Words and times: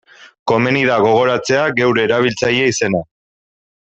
Komeni 0.51 0.79
da 0.89 0.95
gogoratzea 1.03 1.67
geure 1.81 2.05
erabiltzaile 2.09 2.73
izena. 2.73 3.05